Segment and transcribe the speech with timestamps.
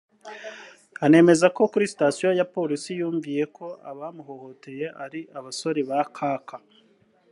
[1.05, 6.57] Anemeza ko kuri Sitasiyo ya polisi yumviye ko abamuhohoteye ari abasore ba Kaka